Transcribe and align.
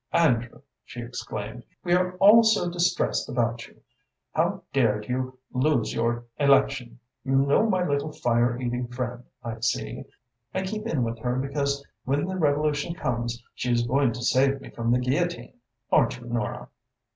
"Andrew," 0.13 0.63
she 0.83 0.99
exclaimed, 0.99 1.63
"we 1.83 1.93
are 1.93 2.13
all 2.13 2.41
so 2.41 2.67
distressed 2.67 3.29
about 3.29 3.67
you! 3.67 3.79
How 4.33 4.63
dared 4.73 5.07
you 5.07 5.37
lose 5.51 5.93
your 5.93 6.25
election! 6.39 6.97
You 7.23 7.35
know 7.35 7.69
my 7.69 7.85
little 7.87 8.11
fire 8.11 8.59
eating 8.59 8.87
friend, 8.87 9.23
I 9.43 9.59
see. 9.59 10.05
I 10.55 10.63
keep 10.63 10.87
in 10.87 11.03
with 11.03 11.19
her 11.19 11.35
because 11.35 11.85
when 12.03 12.25
the 12.25 12.35
revolution 12.35 12.95
comes 12.95 13.43
she 13.53 13.71
is 13.71 13.85
going 13.85 14.11
to 14.13 14.23
save 14.23 14.59
me 14.59 14.71
from 14.71 14.91
the 14.91 14.97
guillotine, 14.97 15.59
aren't 15.91 16.17
you, 16.19 16.25
Nora?" 16.25 16.69